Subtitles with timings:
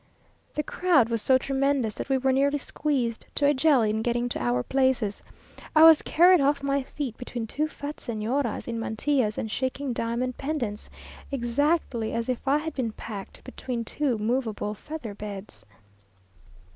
[0.55, 4.29] The crowd was so tremendous that we were nearly squeezed to a jelly in getting
[4.29, 5.21] to our places.
[5.75, 10.37] I was carried off my feet between two fat Señoras in mantillas and shaking diamond
[10.39, 10.89] pendants,
[11.31, 15.67] exactly as if I had been packed between two moveable feather beds.